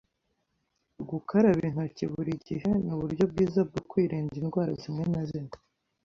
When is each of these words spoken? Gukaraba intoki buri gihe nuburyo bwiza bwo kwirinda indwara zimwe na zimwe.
Gukaraba 1.09 1.61
intoki 1.69 2.03
buri 2.13 2.31
gihe 2.47 2.69
nuburyo 2.85 3.23
bwiza 3.31 3.59
bwo 3.69 3.81
kwirinda 3.89 4.33
indwara 4.41 4.71
zimwe 4.81 5.05
na 5.13 5.23
zimwe. 5.29 5.55